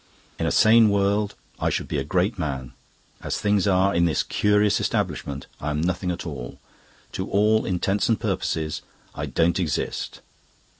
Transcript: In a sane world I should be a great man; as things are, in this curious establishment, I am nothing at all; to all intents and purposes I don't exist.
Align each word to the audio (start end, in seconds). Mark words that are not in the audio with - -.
In 0.39 0.47
a 0.47 0.51
sane 0.51 0.89
world 0.89 1.35
I 1.59 1.69
should 1.69 1.87
be 1.87 1.99
a 1.99 2.03
great 2.03 2.39
man; 2.39 2.73
as 3.21 3.37
things 3.37 3.67
are, 3.67 3.93
in 3.93 4.05
this 4.05 4.23
curious 4.23 4.79
establishment, 4.79 5.45
I 5.59 5.69
am 5.69 5.79
nothing 5.81 6.09
at 6.09 6.25
all; 6.25 6.57
to 7.11 7.29
all 7.29 7.65
intents 7.67 8.09
and 8.09 8.19
purposes 8.19 8.81
I 9.13 9.27
don't 9.27 9.59
exist. 9.59 10.21